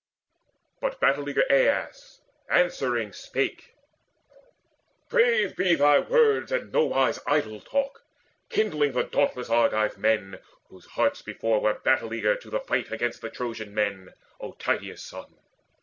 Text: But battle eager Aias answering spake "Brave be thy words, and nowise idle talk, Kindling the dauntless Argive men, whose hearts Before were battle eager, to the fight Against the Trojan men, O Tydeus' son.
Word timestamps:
But 0.81 0.99
battle 0.99 1.29
eager 1.29 1.43
Aias 1.51 2.21
answering 2.49 3.13
spake 3.13 3.75
"Brave 5.09 5.55
be 5.55 5.75
thy 5.75 5.99
words, 5.99 6.51
and 6.51 6.71
nowise 6.71 7.19
idle 7.27 7.59
talk, 7.61 8.03
Kindling 8.49 8.93
the 8.93 9.03
dauntless 9.03 9.51
Argive 9.51 9.99
men, 9.99 10.39
whose 10.69 10.87
hearts 10.87 11.21
Before 11.21 11.61
were 11.61 11.75
battle 11.75 12.15
eager, 12.15 12.35
to 12.35 12.49
the 12.49 12.59
fight 12.59 12.91
Against 12.91 13.21
the 13.21 13.29
Trojan 13.29 13.75
men, 13.75 14.11
O 14.39 14.53
Tydeus' 14.53 15.03
son. 15.03 15.35